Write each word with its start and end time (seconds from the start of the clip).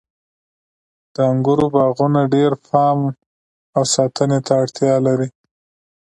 د 1.13 1.15
انګورو 1.31 1.65
باغونه 1.75 2.21
ډیر 2.33 2.51
پام 2.67 2.99
او 3.75 3.83
ساتنې 3.95 4.39
ته 4.45 4.53
اړتیا 4.61 4.95
لري. 5.07 5.29